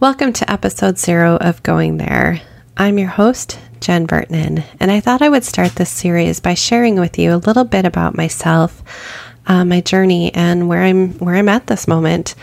Welcome 0.00 0.32
to 0.32 0.50
episode 0.50 0.96
zero 0.96 1.36
of 1.36 1.62
Going 1.62 1.98
There. 1.98 2.40
I'm 2.74 2.96
your 2.96 3.10
host, 3.10 3.60
Jen 3.80 4.06
Vertinen, 4.06 4.64
and 4.80 4.90
I 4.90 4.98
thought 5.00 5.20
I 5.20 5.28
would 5.28 5.44
start 5.44 5.72
this 5.74 5.90
series 5.90 6.40
by 6.40 6.54
sharing 6.54 6.98
with 6.98 7.18
you 7.18 7.34
a 7.34 7.44
little 7.44 7.64
bit 7.64 7.84
about 7.84 8.16
myself, 8.16 8.82
uh, 9.46 9.62
my 9.66 9.82
journey, 9.82 10.32
and 10.32 10.70
where 10.70 10.80
I'm 10.80 11.18
where 11.18 11.34
I'm 11.34 11.50
at 11.50 11.66
this 11.66 11.86
moment. 11.86 12.34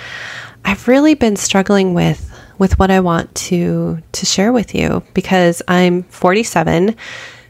I've 0.66 0.88
really 0.88 1.16
been 1.16 1.36
struggling 1.36 1.96
with 1.96 2.32
with 2.60 2.78
what 2.78 2.92
I 2.92 3.00
want 3.00 3.34
to 3.48 4.04
to 4.12 4.26
share 4.28 4.54
with 4.54 4.76
you 4.76 5.02
because 5.16 5.64
I'm 5.68 6.04
47, 6.04 6.96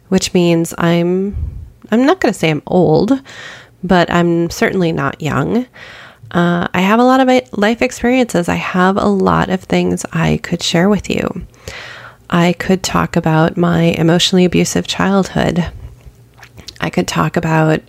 which 0.08 0.34
means 0.34 0.74
I'm 0.78 1.36
I'm 1.92 2.06
not 2.06 2.22
going 2.22 2.32
to 2.34 2.40
say 2.40 2.50
I'm 2.50 2.64
old, 2.66 3.12
but 3.84 4.10
I'm 4.10 4.52
certainly 4.52 4.94
not 4.94 5.22
young. 5.22 5.66
Uh, 6.32 6.68
I 6.74 6.82
have 6.82 7.00
a 7.00 7.04
lot 7.04 7.20
of 7.20 7.58
life 7.58 7.82
experiences. 7.82 8.50
I 8.50 8.56
have 8.56 8.98
a 8.98 9.06
lot 9.06 9.50
of 9.50 9.62
things 9.64 10.06
I 10.12 10.38
could 10.44 10.62
share 10.62 10.90
with 10.90 11.10
you. 11.10 11.46
I 12.30 12.54
could 12.54 12.84
talk 12.84 13.16
about 13.16 13.56
my 13.56 13.84
emotionally 13.84 14.46
abusive 14.46 14.88
childhood. 14.88 15.72
I 16.82 16.90
could 16.90 17.08
talk 17.08 17.38
about 17.38 17.82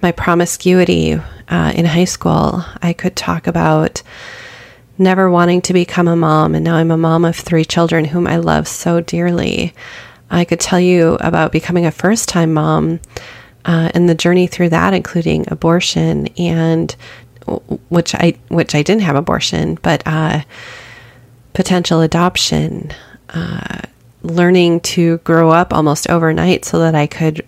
my 0.00 0.12
promiscuity 0.12 1.14
uh, 1.48 1.72
in 1.74 1.84
high 1.84 2.06
school. 2.06 2.64
I 2.82 2.92
could 2.92 3.16
talk 3.16 3.46
about 3.46 4.02
never 4.96 5.30
wanting 5.30 5.60
to 5.62 5.72
become 5.72 6.08
a 6.08 6.16
mom, 6.16 6.54
and 6.54 6.64
now 6.64 6.76
I'm 6.76 6.90
a 6.90 6.96
mom 6.96 7.24
of 7.24 7.36
three 7.36 7.64
children 7.64 8.06
whom 8.06 8.26
I 8.26 8.36
love 8.36 8.66
so 8.66 9.00
dearly. 9.00 9.74
I 10.30 10.44
could 10.44 10.60
tell 10.60 10.80
you 10.80 11.16
about 11.20 11.52
becoming 11.52 11.84
a 11.84 11.90
first 11.90 12.28
time 12.28 12.54
mom 12.54 13.00
uh, 13.64 13.90
and 13.94 14.08
the 14.08 14.14
journey 14.14 14.46
through 14.46 14.70
that, 14.70 14.94
including 14.94 15.44
abortion 15.48 16.28
and 16.38 16.94
which 17.88 18.14
I 18.14 18.34
which 18.48 18.74
I 18.74 18.82
didn't 18.82 19.02
have 19.02 19.16
abortion, 19.16 19.78
but 19.82 20.02
uh, 20.06 20.42
potential 21.52 22.00
adoption, 22.00 22.92
uh, 23.30 23.80
learning 24.22 24.80
to 24.80 25.18
grow 25.18 25.50
up 25.50 25.72
almost 25.72 26.08
overnight 26.10 26.64
so 26.64 26.80
that 26.80 26.94
I 26.94 27.06
could 27.06 27.46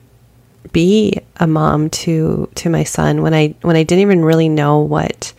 be 0.72 1.14
a 1.36 1.47
mom 1.47 1.91
to 1.91 2.48
to 2.55 2.69
my 2.69 2.84
son 2.84 3.22
when 3.22 3.34
I 3.34 3.55
when 3.62 3.77
I 3.77 3.83
didn't 3.83 4.03
even 4.03 4.25
really 4.25 4.48
know 4.48 4.80
what 4.80 5.33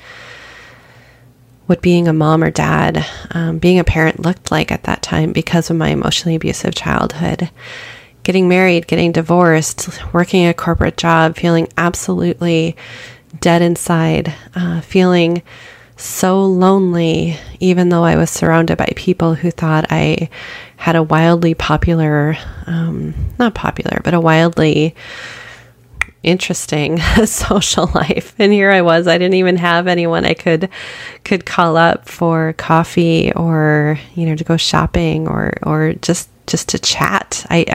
what 1.67 1.81
being 1.81 2.07
a 2.07 2.13
mom 2.13 2.43
or 2.43 2.49
dad, 2.49 3.05
um, 3.31 3.59
being 3.59 3.77
a 3.77 3.83
parent 3.83 4.21
looked 4.21 4.51
like 4.51 4.71
at 4.71 4.83
that 4.83 5.01
time 5.01 5.33
because 5.33 5.69
of 5.69 5.75
my 5.75 5.89
emotionally 5.89 6.35
abusive 6.35 6.73
childhood. 6.73 7.49
Getting 8.23 8.47
married, 8.47 8.87
getting 8.87 9.11
divorced, 9.11 9.89
working 10.13 10.47
a 10.47 10.53
corporate 10.53 10.97
job, 10.97 11.35
feeling 11.35 11.67
absolutely 11.77 12.75
dead 13.39 13.61
inside, 13.61 14.33
uh, 14.55 14.81
feeling 14.81 15.41
so 15.97 16.45
lonely, 16.45 17.37
even 17.59 17.89
though 17.89 18.03
I 18.03 18.15
was 18.15 18.29
surrounded 18.29 18.77
by 18.77 18.91
people 18.95 19.33
who 19.33 19.49
thought 19.49 19.87
I 19.89 20.29
had 20.75 20.95
a 20.95 21.03
wildly 21.03 21.55
popular, 21.55 22.37
um, 22.67 23.15
not 23.39 23.55
popular, 23.55 23.99
but 24.03 24.13
a 24.13 24.19
wildly 24.19 24.95
interesting 26.23 26.99
social 27.25 27.89
life. 27.95 28.35
And 28.37 28.51
here 28.53 28.71
I 28.71 28.81
was, 28.81 29.07
I 29.07 29.17
didn't 29.17 29.35
even 29.35 29.57
have 29.57 29.87
anyone 29.87 30.25
I 30.25 30.33
could 30.33 30.69
could 31.23 31.45
call 31.45 31.77
up 31.77 32.07
for 32.07 32.53
coffee 32.53 33.31
or, 33.33 33.99
you 34.13 34.27
know, 34.27 34.35
to 34.35 34.43
go 34.43 34.57
shopping 34.57 35.27
or 35.27 35.53
or 35.63 35.93
just 35.93 36.29
just 36.45 36.69
to 36.69 36.79
chat. 36.79 37.45
I 37.49 37.65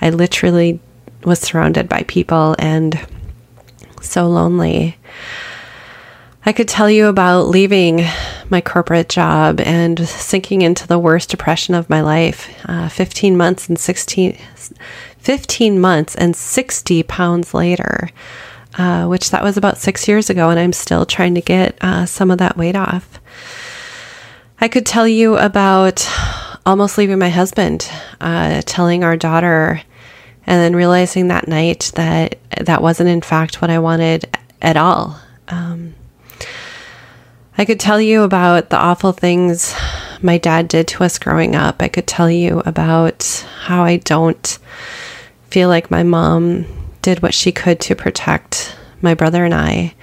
I, 0.00 0.06
I 0.06 0.10
literally 0.10 0.80
was 1.24 1.40
surrounded 1.40 1.88
by 1.88 2.04
people 2.04 2.54
and 2.58 2.98
so 4.04 4.28
lonely. 4.28 4.98
I 6.46 6.52
could 6.52 6.68
tell 6.68 6.90
you 6.90 7.06
about 7.06 7.48
leaving 7.48 8.04
my 8.50 8.60
corporate 8.60 9.08
job 9.08 9.60
and 9.60 10.06
sinking 10.06 10.60
into 10.60 10.86
the 10.86 10.98
worst 10.98 11.30
depression 11.30 11.74
of 11.74 11.88
my 11.88 12.02
life. 12.02 12.50
Uh, 12.68 12.88
15 12.90 13.36
months 13.36 13.68
and 13.68 13.78
16, 13.78 14.36
15 15.18 15.80
months 15.80 16.14
and 16.14 16.36
60 16.36 17.02
pounds 17.04 17.54
later, 17.54 18.10
uh, 18.76 19.06
which 19.06 19.30
that 19.30 19.42
was 19.42 19.56
about 19.56 19.78
six 19.78 20.06
years 20.06 20.28
ago, 20.28 20.50
and 20.50 20.60
I'm 20.60 20.74
still 20.74 21.06
trying 21.06 21.34
to 21.34 21.40
get 21.40 21.78
uh, 21.80 22.04
some 22.04 22.30
of 22.30 22.38
that 22.38 22.58
weight 22.58 22.76
off. 22.76 23.18
I 24.60 24.68
could 24.68 24.84
tell 24.84 25.08
you 25.08 25.38
about 25.38 26.06
almost 26.66 26.98
leaving 26.98 27.18
my 27.18 27.30
husband, 27.30 27.90
uh, 28.20 28.60
telling 28.66 29.02
our 29.02 29.16
daughter 29.16 29.80
and 30.46 30.60
then 30.60 30.76
realizing 30.76 31.28
that 31.28 31.48
night 31.48 31.92
that 31.94 32.38
that 32.60 32.82
wasn't 32.82 33.08
in 33.08 33.22
fact 33.22 33.60
what 33.60 33.70
I 33.70 33.78
wanted 33.78 34.36
at 34.60 34.76
all. 34.76 35.18
Um, 35.48 35.94
I 37.56 37.64
could 37.64 37.78
tell 37.78 38.00
you 38.00 38.22
about 38.22 38.70
the 38.70 38.78
awful 38.78 39.12
things 39.12 39.74
my 40.20 40.38
dad 40.38 40.68
did 40.68 40.88
to 40.88 41.04
us 41.04 41.18
growing 41.18 41.54
up. 41.54 41.82
I 41.82 41.88
could 41.88 42.06
tell 42.06 42.30
you 42.30 42.60
about 42.66 43.22
how 43.62 43.84
I 43.84 43.98
don't 43.98 44.58
feel 45.50 45.68
like 45.68 45.90
my 45.90 46.02
mom 46.02 46.66
did 47.02 47.22
what 47.22 47.34
she 47.34 47.52
could 47.52 47.78
to 47.80 47.94
protect 47.94 48.76
my 49.02 49.14
brother 49.14 49.44
and 49.44 49.54
I. 49.54 49.94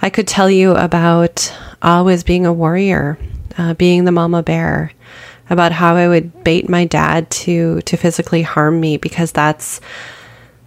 I 0.00 0.08
could 0.08 0.28
tell 0.28 0.48
you 0.48 0.72
about 0.72 1.52
always 1.82 2.22
being 2.22 2.46
a 2.46 2.52
warrior, 2.52 3.18
uh, 3.58 3.74
being 3.74 4.04
the 4.04 4.12
mama 4.12 4.42
bear, 4.42 4.92
about 5.50 5.72
how 5.72 5.96
I 5.96 6.08
would 6.08 6.44
bait 6.44 6.68
my 6.68 6.84
dad 6.84 7.30
to 7.30 7.80
to 7.82 7.96
physically 7.96 8.42
harm 8.42 8.80
me 8.80 8.96
because 8.96 9.32
that's 9.32 9.80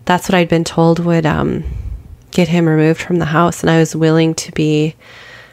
that's 0.05 0.29
what 0.29 0.35
I'd 0.35 0.49
been 0.49 0.63
told 0.63 0.99
would 0.99 1.25
um, 1.25 1.63
get 2.31 2.47
him 2.47 2.67
removed 2.67 3.01
from 3.01 3.19
the 3.19 3.25
house, 3.25 3.61
and 3.61 3.69
I 3.69 3.77
was 3.79 3.95
willing 3.95 4.33
to 4.35 4.51
be, 4.53 4.95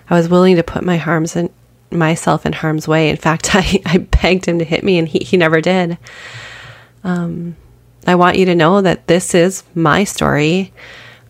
I 0.08 0.14
was 0.14 0.28
willing 0.28 0.56
to 0.56 0.62
put 0.62 0.84
my 0.84 0.96
harms 0.96 1.36
in 1.36 1.50
myself 1.90 2.46
in 2.46 2.52
harm's 2.52 2.88
way. 2.88 3.10
In 3.10 3.16
fact, 3.16 3.50
I, 3.54 3.80
I 3.84 3.98
begged 3.98 4.46
him 4.46 4.58
to 4.58 4.64
hit 4.64 4.84
me, 4.84 4.98
and 4.98 5.08
he 5.08 5.18
he 5.18 5.36
never 5.36 5.60
did. 5.60 5.98
Um, 7.02 7.56
I 8.06 8.14
want 8.14 8.38
you 8.38 8.44
to 8.46 8.54
know 8.54 8.80
that 8.80 9.06
this 9.06 9.34
is 9.34 9.64
my 9.74 10.04
story. 10.04 10.72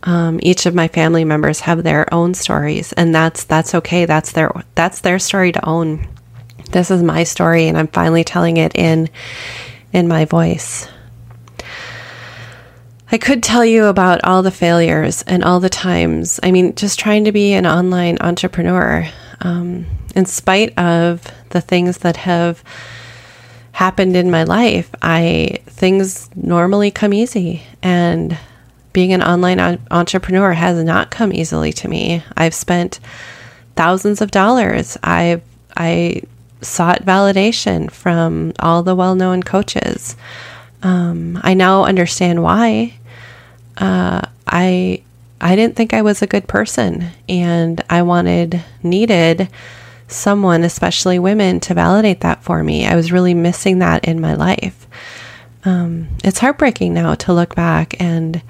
Um, 0.03 0.39
each 0.43 0.67
of 0.67 0.75
my 0.75 0.89
family 0.89 1.25
members 1.25 1.61
have 1.61 1.83
their 1.83 2.13
own 2.13 2.35
stories, 2.35 2.93
and 2.93 3.15
that's 3.15 3.45
that's 3.45 3.75
okay. 3.75 4.05
That's 4.05 4.33
their 4.33 4.53
that's 4.75 5.01
their 5.01 5.19
story 5.19 5.53
to 5.53 5.65
own. 5.65 6.07
This 6.75 6.91
is 6.91 7.05
my 7.05 7.23
story, 7.23 7.69
and 7.69 7.79
I'm 7.79 7.87
finally 7.87 8.25
telling 8.25 8.57
it 8.57 8.75
in 8.75 9.09
in 9.93 10.09
my 10.09 10.25
voice. 10.25 10.89
I 13.13 13.17
could 13.17 13.45
tell 13.45 13.65
you 13.65 13.85
about 13.85 14.25
all 14.25 14.43
the 14.43 14.51
failures 14.51 15.23
and 15.23 15.45
all 15.45 15.61
the 15.61 15.69
times. 15.69 16.41
I 16.43 16.51
mean, 16.51 16.75
just 16.75 16.99
trying 16.99 17.27
to 17.27 17.33
be 17.33 17.53
an 17.53 17.65
online 17.65 18.19
entrepreneur, 18.21 19.07
um, 19.41 19.87
in 20.17 20.27
spite 20.27 20.77
of 20.77 21.25
the 21.51 21.61
things 21.61 21.99
that 21.99 22.17
have 22.17 22.65
happened 23.71 24.17
in 24.17 24.33
my 24.33 24.43
life, 24.43 24.91
I 25.01 25.61
things 25.67 26.29
normally 26.35 26.91
come 26.91 27.15
easy, 27.15 27.63
and 27.85 28.37
being 28.93 29.13
an 29.13 29.23
online 29.23 29.61
entrepreneur 29.93 30.53
has 30.55 30.83
not 30.83 31.13
come 31.13 31.33
easily 31.33 31.73
to 31.75 31.87
me. 31.87 32.25
I've 32.37 32.53
spent 32.53 32.99
thousands 33.77 34.21
of 34.21 34.33
dollars. 34.33 34.99
I've 35.05 35.43
I 35.77 36.23
sought 36.61 37.05
validation 37.05 37.91
from 37.91 38.53
all 38.59 38.83
the 38.83 38.95
well 38.95 39.15
known 39.15 39.43
coaches. 39.43 40.17
Um, 40.83 41.41
I 41.43 41.55
now 41.55 41.85
understand 41.85 42.43
why. 42.43 42.95
Uh, 43.77 44.23
I 44.47 45.03
I 45.41 45.57
didn't 45.57 45.77
think 45.77 45.93
I 45.93 46.03
was 46.03 46.23
a 46.23 46.27
good 46.27 46.47
person, 46.47 47.11
and 47.29 47.83
I 47.91 48.03
wanted 48.03 48.63
needed 48.83 49.49
someone, 50.09 50.63
especially 50.63 51.19
women, 51.19 51.61
to 51.61 51.75
validate 51.75 52.21
that 52.21 52.43
for 52.43 52.63
me. 52.63 52.87
I 52.87 52.95
was 52.95 53.13
really 53.13 53.35
missing 53.35 53.79
that 53.81 54.05
in 54.05 54.21
my 54.21 54.35
life. 54.35 54.87
Um, 55.65 56.09
it's 56.23 56.39
heartbreaking 56.39 56.93
now 56.95 57.15
to 57.15 57.33
look 57.33 57.55
back 57.55 58.01
and 58.01 58.43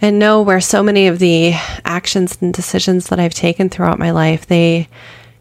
and 0.00 0.18
know 0.18 0.42
where 0.42 0.60
so 0.60 0.82
many 0.82 1.06
of 1.06 1.18
the 1.18 1.52
actions 1.84 2.36
and 2.40 2.52
decisions 2.52 3.08
that 3.08 3.18
I've 3.18 3.34
taken 3.34 3.68
throughout 3.70 3.98
my 3.98 4.10
life 4.10 4.46
they 4.46 4.88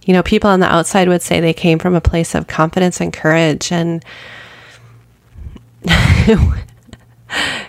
you 0.06 0.14
know, 0.14 0.24
people 0.24 0.50
on 0.50 0.60
the 0.60 0.72
outside 0.72 1.08
would 1.10 1.24
say 1.24 1.40
they 1.40 1.54
came 1.54 1.80
from 1.80 1.96
a 1.96 2.02
place 2.02 2.36
of 2.36 2.48
confidence 2.48 3.02
and 3.02 3.12
courage, 3.12 3.72
and 3.72 4.06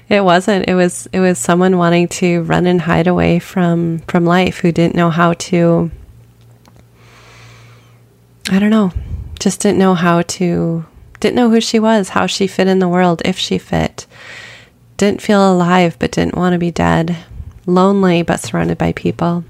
it 0.09 0.23
wasn't. 0.23 0.69
It 0.69 0.75
was 0.75 1.09
it 1.13 1.21
was 1.21 1.39
someone 1.39 1.79
wanting 1.79 2.09
to 2.09 2.43
run 2.43 2.67
and 2.67 2.83
hide 2.83 3.07
away 3.07 3.39
from 3.39 4.01
from 4.01 4.27
life 4.27 4.59
who 4.59 4.71
didn't 4.71 4.95
know 4.95 5.09
how 5.09 5.33
to. 5.33 5.91
I 8.51 8.59
don't 8.59 8.71
know, 8.71 8.93
just 9.41 9.61
didn't 9.61 9.79
know 9.79 9.95
how 9.95 10.23
to, 10.23 10.85
didn't 11.19 11.35
know 11.35 11.51
who 11.51 11.61
she 11.61 11.81
was, 11.81 12.11
how 12.11 12.27
she 12.27 12.47
fit 12.47 12.69
in 12.69 12.79
the 12.79 12.89
world, 12.89 13.23
if 13.25 13.39
she 13.39 13.59
fit. 13.59 14.07
Didn't 14.99 15.21
feel 15.23 15.53
alive, 15.53 15.97
but 15.99 16.13
didn't 16.13 16.37
want 16.37 16.53
to 16.53 16.59
be 16.59 16.71
dead. 16.71 17.17
Lonely, 17.67 18.23
but 18.23 18.41
surrounded 18.41 18.79
by 18.79 18.93
people. 18.93 19.45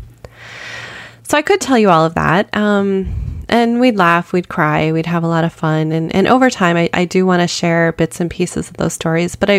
So 1.28 1.36
I 1.36 1.42
could 1.42 1.60
tell 1.60 1.76
you 1.76 1.90
all 1.90 2.04
of 2.04 2.14
that. 2.14 2.54
Um, 2.56 3.42
and 3.48 3.80
we'd 3.80 3.96
laugh, 3.96 4.32
we'd 4.32 4.48
cry, 4.48 4.92
we'd 4.92 5.06
have 5.06 5.24
a 5.24 5.28
lot 5.28 5.42
of 5.42 5.52
fun. 5.52 5.90
And, 5.90 6.14
and 6.14 6.28
over 6.28 6.50
time, 6.50 6.76
I, 6.76 6.88
I 6.92 7.04
do 7.04 7.26
want 7.26 7.42
to 7.42 7.48
share 7.48 7.92
bits 7.92 8.20
and 8.20 8.30
pieces 8.30 8.68
of 8.68 8.76
those 8.76 8.92
stories. 8.92 9.34
But 9.34 9.50
I, 9.50 9.58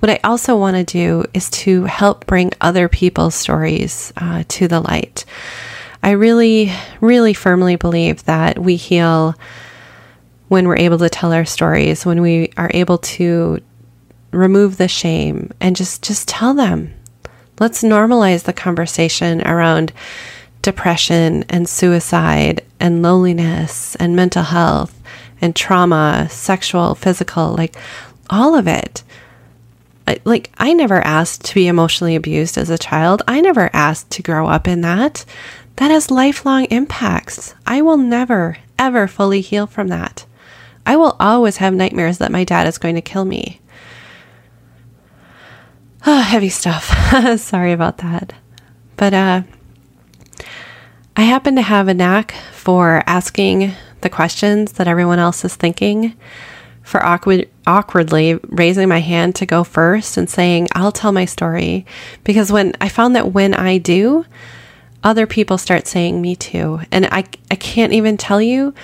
what 0.00 0.10
I 0.10 0.18
also 0.24 0.56
want 0.56 0.76
to 0.76 0.84
do 0.84 1.24
is 1.32 1.50
to 1.50 1.84
help 1.84 2.26
bring 2.26 2.52
other 2.60 2.88
people's 2.88 3.36
stories 3.36 4.12
uh, 4.16 4.42
to 4.48 4.66
the 4.66 4.80
light. 4.80 5.24
I 6.02 6.10
really, 6.10 6.72
really 7.00 7.32
firmly 7.32 7.76
believe 7.76 8.24
that 8.24 8.58
we 8.58 8.74
heal 8.74 9.36
when 10.48 10.66
we're 10.66 10.76
able 10.76 10.98
to 10.98 11.08
tell 11.08 11.32
our 11.32 11.44
stories, 11.44 12.04
when 12.04 12.22
we 12.22 12.52
are 12.56 12.70
able 12.74 12.98
to 12.98 13.60
remove 14.32 14.78
the 14.78 14.88
shame 14.88 15.52
and 15.60 15.76
just 15.76 16.02
just 16.02 16.26
tell 16.26 16.54
them. 16.54 16.92
Let's 17.60 17.84
normalize 17.84 18.42
the 18.42 18.52
conversation 18.52 19.46
around 19.46 19.92
depression 20.64 21.44
and 21.50 21.68
suicide 21.68 22.62
and 22.80 23.02
loneliness 23.02 23.94
and 23.96 24.16
mental 24.16 24.42
health 24.42 24.98
and 25.40 25.54
trauma, 25.54 26.26
sexual, 26.30 26.94
physical, 26.94 27.54
like 27.54 27.76
all 28.30 28.56
of 28.56 28.66
it. 28.66 29.04
Like, 30.24 30.50
I 30.58 30.72
never 30.72 31.00
asked 31.02 31.44
to 31.44 31.54
be 31.54 31.66
emotionally 31.66 32.16
abused 32.16 32.56
as 32.56 32.70
a 32.70 32.78
child. 32.78 33.22
I 33.28 33.40
never 33.42 33.70
asked 33.74 34.10
to 34.12 34.22
grow 34.22 34.48
up 34.48 34.66
in 34.66 34.80
that. 34.80 35.24
That 35.76 35.90
has 35.90 36.10
lifelong 36.10 36.64
impacts. 36.66 37.54
I 37.66 37.82
will 37.82 37.96
never, 37.96 38.56
ever 38.78 39.06
fully 39.06 39.42
heal 39.42 39.66
from 39.66 39.88
that. 39.88 40.24
I 40.86 40.96
will 40.96 41.16
always 41.20 41.58
have 41.58 41.74
nightmares 41.74 42.18
that 42.18 42.32
my 42.32 42.44
dad 42.44 42.66
is 42.66 42.78
going 42.78 42.94
to 42.94 43.02
kill 43.02 43.24
me. 43.24 43.60
Oh, 46.06 46.20
heavy 46.22 46.48
stuff. 46.48 46.90
Sorry 47.38 47.72
about 47.72 47.98
that. 47.98 48.32
But 48.96 49.12
uh, 49.12 49.42
I 51.16 51.22
happen 51.22 51.54
to 51.56 51.62
have 51.62 51.86
a 51.86 51.94
knack 51.94 52.32
for 52.52 53.02
asking 53.06 53.72
the 54.00 54.10
questions 54.10 54.72
that 54.72 54.88
everyone 54.88 55.20
else 55.20 55.44
is 55.44 55.54
thinking, 55.54 56.14
for 56.82 57.04
awkward, 57.04 57.48
awkwardly 57.66 58.34
raising 58.44 58.88
my 58.88 58.98
hand 58.98 59.36
to 59.36 59.46
go 59.46 59.62
first 59.62 60.16
and 60.16 60.28
saying, 60.28 60.68
I'll 60.72 60.92
tell 60.92 61.12
my 61.12 61.24
story. 61.24 61.86
Because 62.24 62.50
when 62.50 62.74
I 62.80 62.88
found 62.88 63.14
that 63.14 63.32
when 63.32 63.54
I 63.54 63.78
do, 63.78 64.26
other 65.04 65.26
people 65.26 65.56
start 65.56 65.86
saying 65.86 66.20
me 66.20 66.34
too. 66.34 66.80
And 66.90 67.06
I, 67.06 67.24
I 67.50 67.54
can't 67.54 67.92
even 67.92 68.16
tell 68.16 68.42
you 68.42 68.74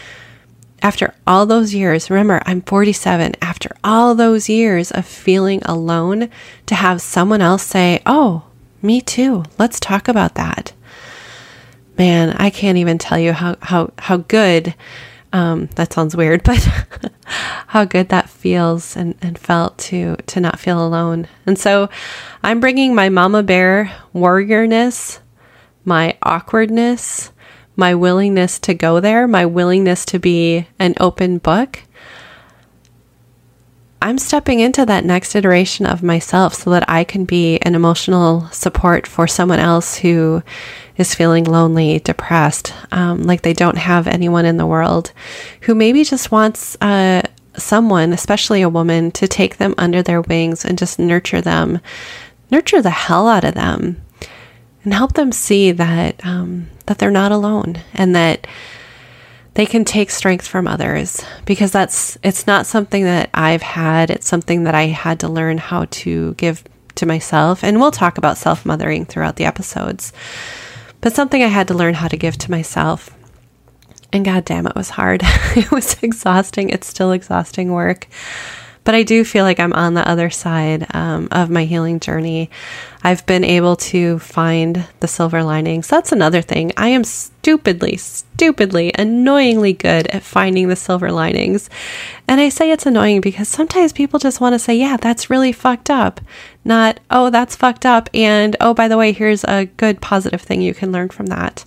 after 0.82 1.14
all 1.26 1.46
those 1.46 1.74
years, 1.74 2.10
remember, 2.10 2.40
I'm 2.46 2.62
47, 2.62 3.34
after 3.42 3.74
all 3.84 4.14
those 4.14 4.48
years 4.48 4.90
of 4.90 5.04
feeling 5.04 5.62
alone, 5.64 6.30
to 6.66 6.74
have 6.74 7.02
someone 7.02 7.42
else 7.42 7.64
say, 7.64 8.00
Oh, 8.06 8.44
me 8.80 9.00
too, 9.00 9.44
let's 9.58 9.80
talk 9.80 10.08
about 10.08 10.36
that. 10.36 10.72
Man, 12.00 12.30
I 12.30 12.48
can't 12.48 12.78
even 12.78 12.96
tell 12.96 13.18
you 13.18 13.34
how, 13.34 13.58
how, 13.60 13.92
how 13.98 14.16
good, 14.16 14.74
um, 15.34 15.66
that 15.74 15.92
sounds 15.92 16.16
weird, 16.16 16.42
but 16.44 16.56
how 17.66 17.84
good 17.84 18.08
that 18.08 18.30
feels 18.30 18.96
and, 18.96 19.16
and 19.20 19.38
felt 19.38 19.76
to, 19.76 20.16
to 20.16 20.40
not 20.40 20.58
feel 20.58 20.82
alone. 20.82 21.28
And 21.44 21.58
so 21.58 21.90
I'm 22.42 22.58
bringing 22.58 22.94
my 22.94 23.10
mama 23.10 23.42
bear 23.42 23.92
warriorness, 24.14 25.18
my 25.84 26.16
awkwardness, 26.22 27.32
my 27.76 27.94
willingness 27.94 28.58
to 28.60 28.72
go 28.72 29.00
there, 29.00 29.28
my 29.28 29.44
willingness 29.44 30.06
to 30.06 30.18
be 30.18 30.68
an 30.78 30.94
open 31.00 31.36
book, 31.36 31.80
I'm 34.02 34.18
stepping 34.18 34.60
into 34.60 34.86
that 34.86 35.04
next 35.04 35.34
iteration 35.34 35.84
of 35.84 36.02
myself 36.02 36.54
so 36.54 36.70
that 36.70 36.88
I 36.88 37.04
can 37.04 37.26
be 37.26 37.58
an 37.58 37.74
emotional 37.74 38.46
support 38.50 39.06
for 39.06 39.26
someone 39.26 39.58
else 39.58 39.96
who 39.96 40.42
is 40.96 41.14
feeling 41.14 41.44
lonely, 41.44 41.98
depressed, 41.98 42.72
um, 42.92 43.24
like 43.24 43.42
they 43.42 43.52
don't 43.52 43.76
have 43.76 44.06
anyone 44.06 44.46
in 44.46 44.56
the 44.56 44.66
world, 44.66 45.12
who 45.62 45.74
maybe 45.74 46.02
just 46.02 46.32
wants 46.32 46.78
uh, 46.80 47.22
someone, 47.56 48.12
especially 48.14 48.62
a 48.62 48.70
woman, 48.70 49.10
to 49.12 49.28
take 49.28 49.58
them 49.58 49.74
under 49.76 50.02
their 50.02 50.22
wings 50.22 50.64
and 50.64 50.78
just 50.78 50.98
nurture 50.98 51.42
them, 51.42 51.78
nurture 52.50 52.80
the 52.80 52.90
hell 52.90 53.28
out 53.28 53.44
of 53.44 53.54
them, 53.54 54.00
and 54.82 54.94
help 54.94 55.12
them 55.12 55.30
see 55.30 55.72
that 55.72 56.24
um, 56.24 56.70
that 56.86 56.98
they're 56.98 57.10
not 57.10 57.32
alone 57.32 57.76
and 57.92 58.16
that 58.16 58.46
they 59.54 59.66
can 59.66 59.84
take 59.84 60.10
strength 60.10 60.46
from 60.46 60.68
others 60.68 61.24
because 61.44 61.72
that's 61.72 62.16
it's 62.22 62.46
not 62.46 62.66
something 62.66 63.04
that 63.04 63.30
I've 63.34 63.62
had. 63.62 64.10
It's 64.10 64.28
something 64.28 64.64
that 64.64 64.74
I 64.74 64.86
had 64.86 65.20
to 65.20 65.28
learn 65.28 65.58
how 65.58 65.86
to 65.90 66.34
give 66.34 66.64
to 66.96 67.06
myself. 67.06 67.64
And 67.64 67.80
we'll 67.80 67.90
talk 67.90 68.18
about 68.18 68.38
self-mothering 68.38 69.06
throughout 69.06 69.36
the 69.36 69.44
episodes 69.44 70.12
but 71.00 71.14
something 71.14 71.42
I 71.42 71.46
had 71.46 71.68
to 71.68 71.74
learn 71.74 71.94
how 71.94 72.08
to 72.08 72.16
give 72.16 72.36
to 72.38 72.50
myself. 72.50 73.10
And 74.12 74.24
god 74.24 74.44
damn 74.44 74.66
it 74.66 74.76
was 74.76 74.90
hard. 74.90 75.22
It 75.56 75.70
was 75.70 76.00
exhausting. 76.02 76.70
It's 76.70 76.86
still 76.86 77.12
exhausting 77.12 77.72
work 77.72 78.06
but 78.84 78.94
I 78.94 79.02
do 79.02 79.24
feel 79.24 79.44
like 79.44 79.60
I'm 79.60 79.72
on 79.72 79.94
the 79.94 80.08
other 80.08 80.30
side 80.30 80.86
um, 80.94 81.28
of 81.30 81.50
my 81.50 81.64
healing 81.64 82.00
journey. 82.00 82.50
I've 83.02 83.24
been 83.26 83.44
able 83.44 83.76
to 83.76 84.18
find 84.18 84.86
the 85.00 85.08
silver 85.08 85.42
linings. 85.42 85.86
That's 85.88 86.12
another 86.12 86.42
thing. 86.42 86.72
I 86.76 86.88
am 86.88 87.04
stupidly, 87.04 87.96
stupidly, 87.98 88.92
annoyingly 88.98 89.74
good 89.74 90.06
at 90.08 90.22
finding 90.22 90.68
the 90.68 90.76
silver 90.76 91.12
linings. 91.12 91.68
And 92.26 92.40
I 92.40 92.48
say 92.48 92.70
it's 92.70 92.86
annoying 92.86 93.20
because 93.20 93.48
sometimes 93.48 93.92
people 93.92 94.18
just 94.18 94.40
want 94.40 94.54
to 94.54 94.58
say, 94.58 94.74
yeah, 94.76 94.96
that's 94.96 95.30
really 95.30 95.52
fucked 95.52 95.90
up. 95.90 96.20
Not, 96.64 97.00
oh, 97.10 97.30
that's 97.30 97.56
fucked 97.56 97.84
up. 97.86 98.08
And 98.14 98.56
oh, 98.60 98.74
by 98.74 98.88
the 98.88 98.96
way, 98.96 99.12
here's 99.12 99.44
a 99.44 99.66
good 99.66 100.00
positive 100.00 100.40
thing 100.42 100.62
you 100.62 100.74
can 100.74 100.92
learn 100.92 101.10
from 101.10 101.26
that. 101.26 101.64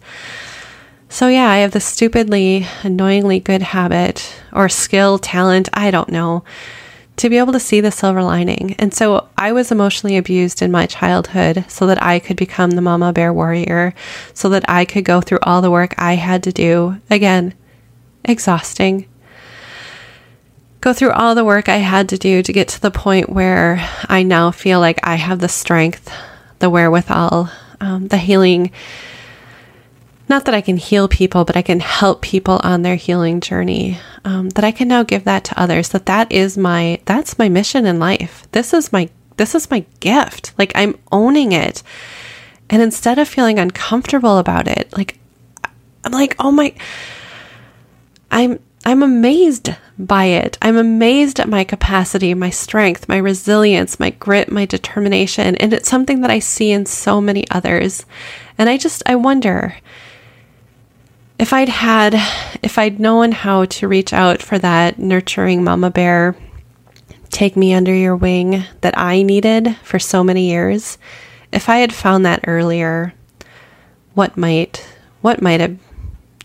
So, 1.09 1.27
yeah, 1.27 1.47
I 1.47 1.57
have 1.57 1.73
this 1.73 1.85
stupidly, 1.85 2.65
annoyingly 2.81 3.39
good 3.39 3.61
habit 3.61 4.35
or 4.51 4.67
skill, 4.67 5.19
talent, 5.19 5.69
I 5.71 5.91
don't 5.91 6.09
know, 6.09 6.43
to 7.17 7.29
be 7.29 7.37
able 7.37 7.53
to 7.53 7.59
see 7.59 7.79
the 7.79 7.91
silver 7.91 8.23
lining. 8.23 8.75
And 8.79 8.93
so 8.93 9.27
I 9.37 9.51
was 9.51 9.71
emotionally 9.71 10.17
abused 10.17 10.61
in 10.61 10.71
my 10.71 10.85
childhood 10.85 11.65
so 11.67 11.85
that 11.87 12.01
I 12.01 12.19
could 12.19 12.37
become 12.37 12.71
the 12.71 12.81
mama 12.81 13.13
bear 13.13 13.31
warrior, 13.31 13.93
so 14.33 14.49
that 14.49 14.65
I 14.67 14.85
could 14.85 15.05
go 15.05 15.21
through 15.21 15.39
all 15.43 15.61
the 15.61 15.71
work 15.71 15.93
I 15.97 16.15
had 16.15 16.43
to 16.43 16.51
do. 16.51 16.97
Again, 17.09 17.53
exhausting. 18.25 19.07
Go 20.81 20.91
through 20.91 21.11
all 21.11 21.33
the 21.35 21.45
work 21.45 21.69
I 21.69 21.77
had 21.77 22.09
to 22.09 22.17
do 22.17 22.43
to 22.43 22.51
get 22.51 22.67
to 22.69 22.81
the 22.81 22.91
point 22.91 23.29
where 23.29 23.87
I 24.09 24.23
now 24.23 24.51
feel 24.51 24.79
like 24.79 24.99
I 25.03 25.15
have 25.15 25.39
the 25.39 25.47
strength, 25.47 26.11
the 26.59 26.69
wherewithal, 26.69 27.49
um, 27.79 28.07
the 28.07 28.17
healing 28.17 28.71
not 30.33 30.45
that 30.45 30.55
I 30.55 30.61
can 30.61 30.77
heal 30.77 31.07
people, 31.07 31.45
but 31.45 31.55
I 31.55 31.61
can 31.61 31.79
help 31.79 32.23
people 32.23 32.59
on 32.63 32.81
their 32.81 32.95
healing 32.95 33.39
journey. 33.39 33.99
Um, 34.25 34.49
that 34.49 34.63
I 34.63 34.71
can 34.71 34.87
now 34.87 35.03
give 35.03 35.25
that 35.25 35.43
to 35.43 35.61
others. 35.61 35.89
That 35.89 36.07
that 36.07 36.31
is 36.31 36.57
my 36.57 36.99
that's 37.05 37.37
my 37.37 37.49
mission 37.49 37.85
in 37.85 37.99
life. 37.99 38.47
This 38.51 38.73
is 38.73 38.91
my 38.91 39.09
this 39.37 39.53
is 39.53 39.69
my 39.69 39.85
gift. 39.99 40.53
Like 40.57 40.71
I'm 40.73 40.97
owning 41.11 41.51
it, 41.51 41.83
and 42.67 42.81
instead 42.81 43.19
of 43.19 43.27
feeling 43.27 43.59
uncomfortable 43.59 44.39
about 44.39 44.67
it, 44.67 44.91
like 44.97 45.19
I'm 46.03 46.11
like, 46.11 46.35
oh 46.39 46.49
my, 46.49 46.73
I'm 48.31 48.57
I'm 48.85 49.03
amazed 49.03 49.69
by 49.99 50.25
it. 50.25 50.57
I'm 50.63 50.77
amazed 50.77 51.39
at 51.39 51.47
my 51.47 51.63
capacity, 51.63 52.33
my 52.33 52.49
strength, 52.49 53.07
my 53.07 53.17
resilience, 53.17 53.99
my 53.99 54.09
grit, 54.09 54.51
my 54.51 54.65
determination, 54.65 55.55
and 55.57 55.73
it's 55.73 55.91
something 55.91 56.21
that 56.21 56.31
I 56.31 56.39
see 56.39 56.71
in 56.71 56.87
so 56.87 57.21
many 57.21 57.47
others. 57.51 58.07
And 58.57 58.67
I 58.67 58.77
just 58.77 59.03
I 59.05 59.13
wonder 59.13 59.75
if 61.39 61.53
I'd 61.53 61.69
had, 61.69 62.13
if 62.61 62.77
I'd 62.77 62.99
known 62.99 63.31
how 63.31 63.65
to 63.65 63.87
reach 63.87 64.13
out 64.13 64.41
for 64.41 64.59
that 64.59 64.99
nurturing 64.99 65.63
mama 65.63 65.89
bear, 65.89 66.35
take 67.29 67.57
me 67.57 67.73
under 67.73 67.93
your 67.93 68.15
wing 68.15 68.63
that 68.81 68.97
I 68.97 69.23
needed 69.23 69.75
for 69.83 69.99
so 69.99 70.23
many 70.23 70.49
years, 70.49 70.97
if 71.51 71.69
I 71.69 71.77
had 71.77 71.93
found 71.93 72.25
that 72.25 72.45
earlier, 72.47 73.13
what 74.13 74.37
might, 74.37 74.85
what 75.21 75.41
might 75.41 75.59
have, 75.59 75.77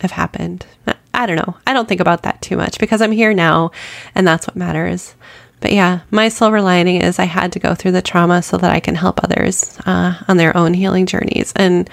have 0.00 0.12
happened? 0.12 0.66
I 1.12 1.26
don't 1.26 1.37
know. 1.37 1.57
I 1.66 1.73
don't 1.73 1.88
think 1.88 2.00
about 2.00 2.23
that 2.23 2.40
too 2.40 2.57
much 2.57 2.78
because 2.78 3.02
I'm 3.02 3.12
here 3.12 3.35
now 3.35 3.73
and 4.14 4.26
that's 4.26 4.47
what 4.47 4.57
matters. 4.57 5.14
But 5.61 5.73
yeah, 5.73 6.00
my 6.11 6.28
silver 6.28 6.62
lining 6.62 7.02
is 7.02 7.18
I 7.18 7.25
had 7.25 7.52
to 7.52 7.59
go 7.59 7.75
through 7.75 7.92
the 7.92 8.02
trauma 8.02 8.42
so 8.42 8.57
that 8.59 8.71
I 8.71 8.80
can 8.80 8.95
help 8.95 9.23
others 9.25 9.78
uh, 9.85 10.14
on 10.28 10.37
their 10.37 10.57
own 10.57 10.75
healing 10.75 11.07
journeys. 11.07 11.52
And 11.57 11.90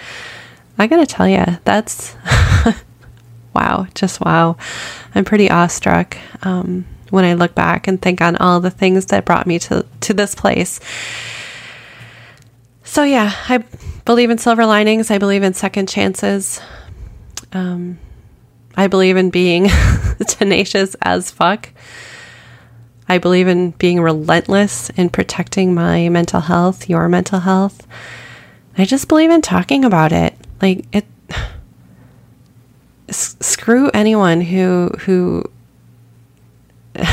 I 0.78 0.88
gotta 0.88 1.06
tell 1.06 1.28
you, 1.28 1.46
that's 1.64 2.16
wow, 3.54 3.88
just 3.96 4.20
wow. 4.22 4.58
I'm 5.14 5.26
pretty 5.26 5.50
awestruck 5.50 6.18
um, 6.44 6.86
when 7.10 7.24
I 7.24 7.34
look 7.34 7.56
back 7.56 7.88
and 7.88 8.02
think 8.02 8.22
on 8.22 8.36
all 8.38 8.60
the 8.60 8.72
things 8.72 9.08
that 9.08 9.26
brought 9.26 9.48
me 9.48 9.60
to, 9.60 9.86
to 10.02 10.14
this 10.14 10.36
place. 10.36 10.80
So, 12.84 13.04
yeah, 13.04 13.34
I 13.50 13.64
believe 14.06 14.30
in 14.30 14.38
silver 14.38 14.66
linings. 14.66 15.10
I 15.10 15.18
believe 15.18 15.44
in 15.44 15.54
second 15.54 15.90
chances. 15.90 16.62
Um, 17.54 17.98
I 18.76 18.88
believe 18.88 19.18
in 19.18 19.30
being 19.30 19.70
tenacious 20.28 20.96
as 21.02 21.32
fuck. 21.32 21.70
I 23.08 23.18
believe 23.18 23.48
in 23.48 23.72
being 23.72 24.02
relentless 24.02 24.90
in 24.92 25.10
protecting 25.10 25.74
my 25.74 26.10
mental 26.10 26.42
health, 26.42 26.90
your 26.90 27.08
mental 27.08 27.40
health. 27.40 27.88
I 28.78 28.86
just 28.86 29.08
believe 29.08 29.30
in 29.30 29.42
talking 29.42 29.86
about 29.86 30.12
it. 30.12 30.36
Like, 30.62 30.86
it 30.92 31.06
screw 33.12 33.90
anyone 33.94 34.42
who 34.42 34.90
who 35.00 35.44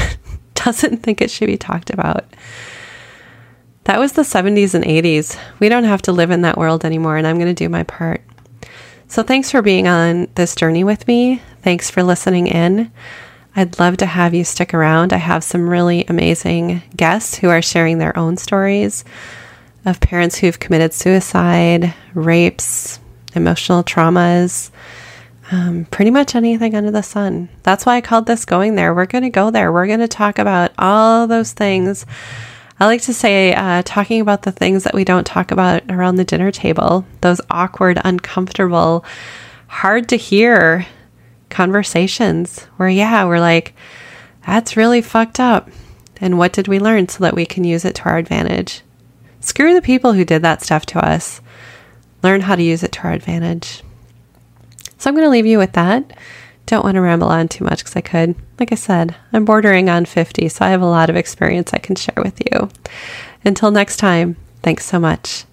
doesn't 0.55 1.03
think 1.03 1.21
it 1.21 1.31
should 1.31 1.47
be 1.47 1.57
talked 1.57 1.91
about. 1.91 2.25
That 3.85 3.99
was 3.99 4.13
the 4.13 4.23
70s 4.23 4.75
and 4.75 4.85
80s. 4.85 5.37
We 5.59 5.69
don't 5.69 5.85
have 5.85 6.03
to 6.03 6.13
live 6.13 6.31
in 6.31 6.43
that 6.43 6.57
world 6.57 6.85
anymore, 6.85 7.17
and 7.17 7.27
I'm 7.27 7.37
going 7.37 7.53
to 7.53 7.65
do 7.65 7.69
my 7.69 7.83
part. 7.83 8.23
So, 9.09 9.23
thanks 9.23 9.51
for 9.51 9.61
being 9.61 9.89
on 9.89 10.29
this 10.37 10.55
journey 10.55 10.85
with 10.85 11.07
me. 11.09 11.43
Thanks 11.63 11.91
for 11.91 12.03
listening 12.03 12.47
in. 12.47 12.93
I'd 13.55 13.79
love 13.79 13.99
to 13.99 14.07
have 14.07 14.35
you 14.35 14.45
stick 14.45 14.73
around. 14.73 15.13
I 15.13 15.19
have 15.19 15.45
some 15.45 15.69
really 15.69 16.05
amazing 16.09 16.83
guests 16.97 17.37
who 17.37 17.51
are 17.51 17.61
sharing 17.61 17.99
their 17.99 18.17
own 18.17 18.37
stories 18.37 19.05
of 19.85 20.01
parents 20.01 20.39
who've 20.39 20.59
committed 20.59 20.95
suicide, 20.95 21.93
rapes, 22.15 23.01
emotional 23.35 23.83
traumas, 23.83 24.71
um, 25.51 25.87
pretty 25.91 26.11
much 26.11 26.35
anything 26.35 26.75
under 26.75 26.91
the 26.91 27.03
sun. 27.03 27.49
That's 27.63 27.85
why 27.85 27.97
I 27.97 28.01
called 28.01 28.27
this 28.27 28.45
Going 28.45 28.75
There. 28.75 28.95
We're 28.95 29.07
going 29.07 29.25
to 29.25 29.31
go 29.31 29.51
there. 29.51 29.73
We're 29.73 29.87
going 29.87 30.01
to 30.01 30.09
talk 30.09 30.39
about 30.39 30.73
all 30.79 31.27
those 31.27 31.53
things. 31.53 32.07
I 32.81 32.87
like 32.87 33.03
to 33.03 33.15
say, 33.15 33.55
uh, 33.55 33.83
talking 33.85 34.21
about 34.21 34.43
the 34.43 34.53
things 34.53 34.85
that 34.85 34.95
we 34.95 35.05
don't 35.05 35.27
talk 35.27 35.51
about 35.51 35.83
around 35.89 36.17
the 36.17 36.25
dinner 36.25 36.51
table, 36.51 37.07
those 37.21 37.41
awkward, 37.51 38.01
uncomfortable, 38.05 39.05
hard 39.69 40.09
to 40.09 40.17
hear 40.17 40.87
conversations 41.49 42.65
where, 42.77 42.89
yeah, 42.89 43.25
we're 43.25 43.39
like, 43.39 43.75
that's 44.47 44.77
really 44.77 45.03
fucked 45.03 45.39
up. 45.39 45.71
And 46.21 46.39
what 46.39 46.53
did 46.53 46.67
we 46.67 46.81
learn 46.81 47.09
so 47.09 47.23
that 47.25 47.35
we 47.35 47.47
can 47.47 47.65
use 47.65 47.85
it 47.85 47.95
to 47.97 48.05
our 48.05 48.17
advantage? 48.17 48.83
Screw 49.41 49.75
the 49.75 49.83
people 49.83 50.15
who 50.15 50.25
did 50.25 50.43
that 50.43 50.63
stuff 50.63 50.87
to 50.87 51.05
us. 51.05 51.41
Learn 52.23 52.43
how 52.43 52.57
to 52.57 52.63
use 52.63 52.83
it 52.83 52.93
to 52.93 53.01
our 53.05 53.13
advantage. 53.13 53.83
So 54.99 55.11
I'm 55.11 55.15
going 55.15 55.27
to 55.27 55.31
leave 55.31 55.47
you 55.47 55.59
with 55.59 55.73
that. 55.73 56.17
Don't 56.67 56.85
want 56.85 56.95
to 56.95 57.01
ramble 57.01 57.29
on 57.29 57.49
too 57.49 57.65
much 57.65 57.79
because 57.79 57.97
I 57.97 58.01
could. 58.01 58.37
Like 58.59 58.73
I 58.73 58.77
said, 58.77 59.17
I'm 59.33 59.45
bordering 59.45 59.89
on 59.89 60.05
50, 60.05 60.49
so 60.49 60.65
I 60.65 60.71
have 60.71 60.83
a 60.83 60.87
lot 60.87 61.11
of 61.11 61.17
experience 61.17 61.75
I 61.75 61.79
can 61.79 61.97
share 61.97 62.23
with 62.23 62.41
you. 62.51 62.71
Until 63.45 63.71
next 63.71 63.97
time, 63.97 64.37
thanks 64.63 64.87
so 64.87 64.99
much. 65.01 65.45